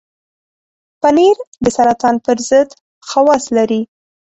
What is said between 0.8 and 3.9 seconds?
پنېر د سرطان پر ضد خواص لري.